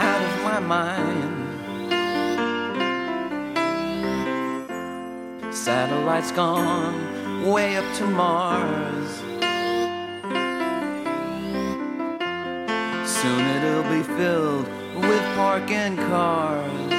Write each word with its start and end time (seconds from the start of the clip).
Out 0.00 0.22
of 0.28 0.34
my 0.42 0.60
mind. 0.60 1.36
Satellites 5.54 6.32
gone 6.32 6.96
way 7.52 7.76
up 7.76 7.88
to 7.98 8.06
Mars. 8.06 9.10
Soon 13.18 13.42
it'll 13.56 13.88
be 13.96 14.02
filled 14.18 14.66
with 15.08 15.24
parking 15.36 15.96
cars. 15.96 16.90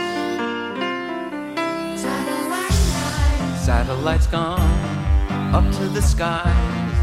Satellites 3.65 4.27
gone 4.27 4.75
up 5.57 5.67
to 5.77 5.87
the 5.87 6.01
skies. 6.01 6.97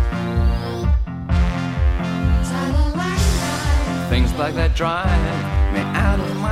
Things 4.11 4.33
like 4.35 4.55
that 4.55 4.75
drive 4.75 5.48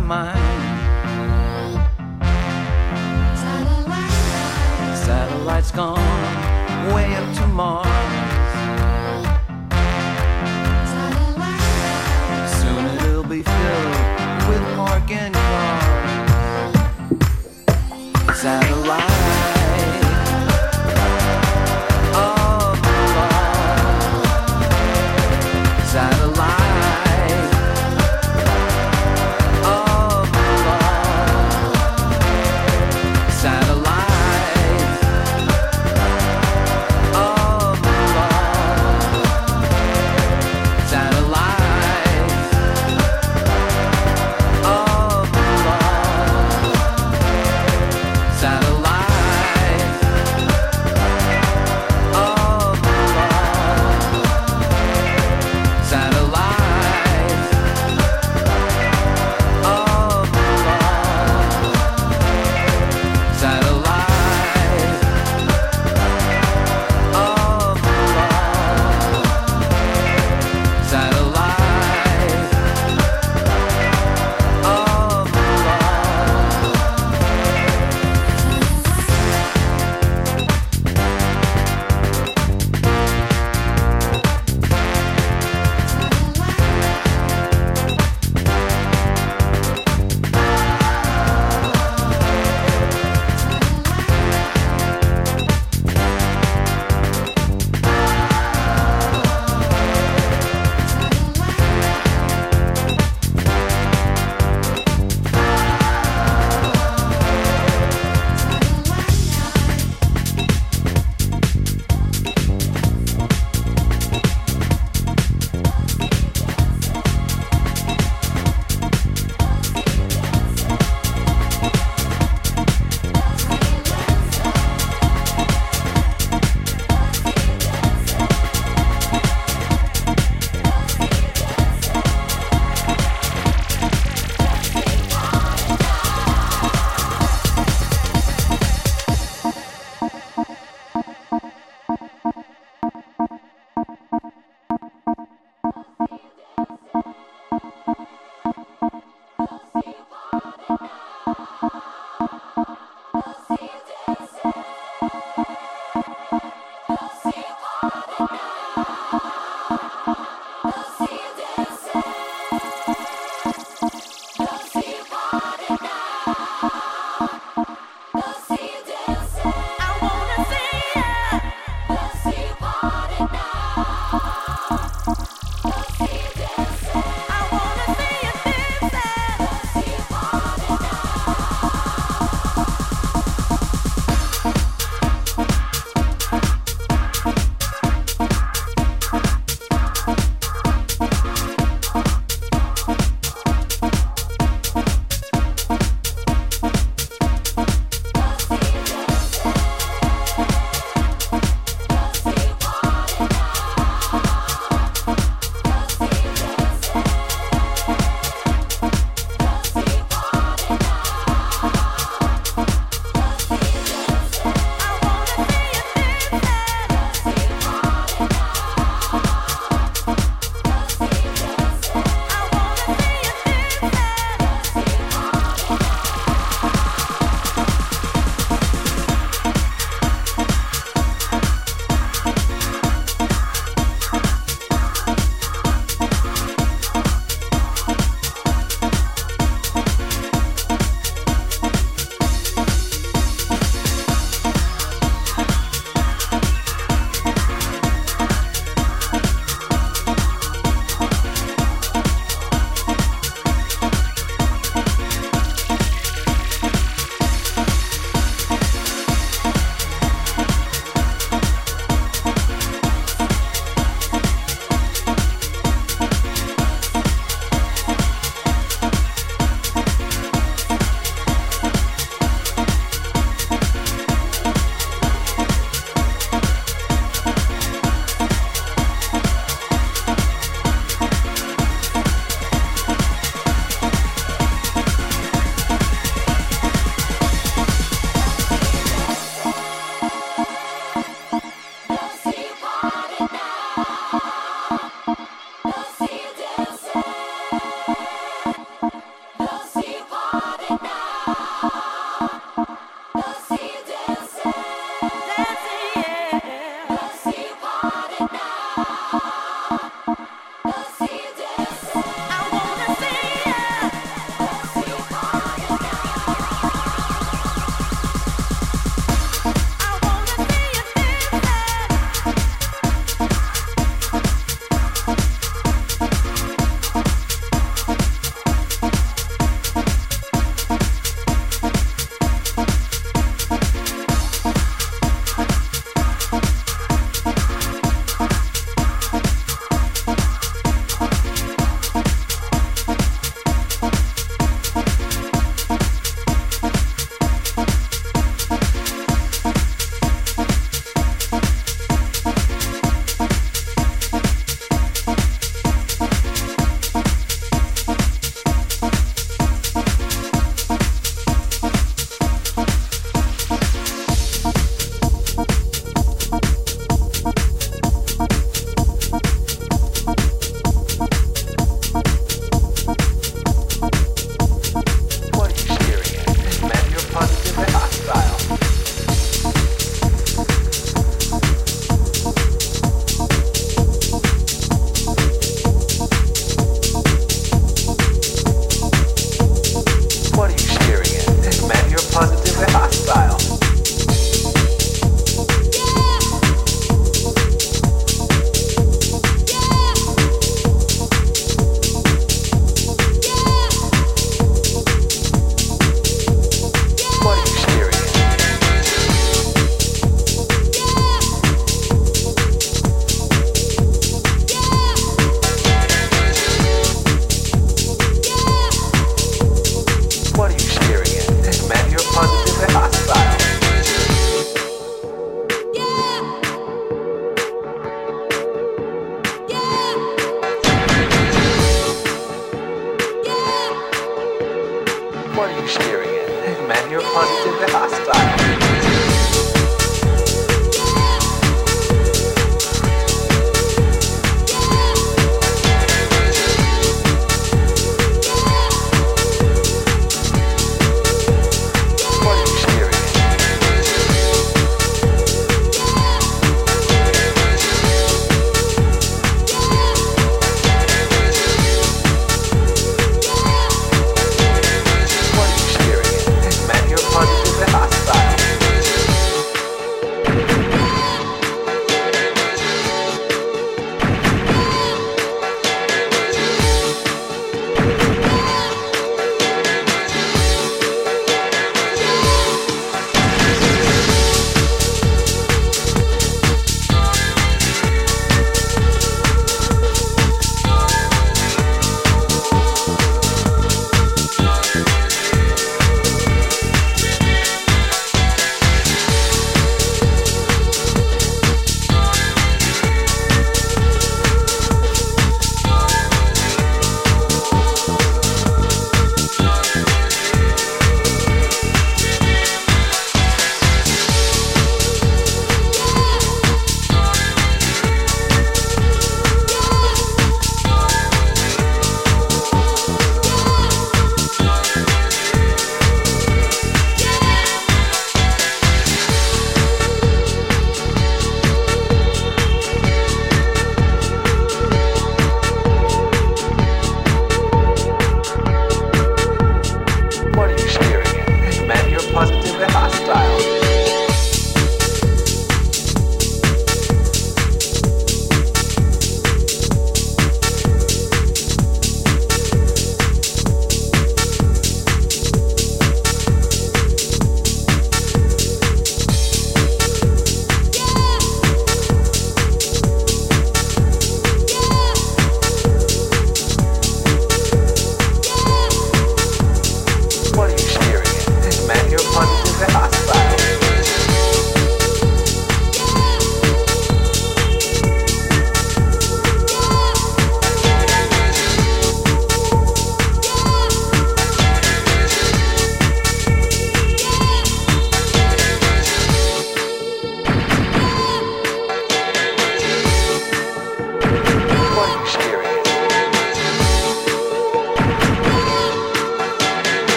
mind. 0.00 0.38
Satellite 3.36 4.10
Satellites 4.96 5.70
gone 5.70 6.94
way 6.94 7.14
up 7.16 7.34
to 7.36 7.46
Mars. 7.46 7.86
Soon 12.60 12.84
it'll 12.96 13.24
be 13.24 13.42
filled 13.42 13.96
with 14.48 14.62
parking 14.76 15.32
cars. 15.32 16.30
Satellite 18.40 19.59